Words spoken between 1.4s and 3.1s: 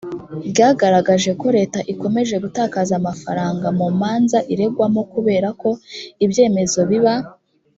ko leta ikomeje gutakaza